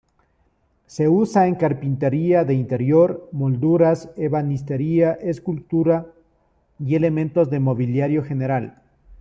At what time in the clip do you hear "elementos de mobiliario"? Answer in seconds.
6.95-8.23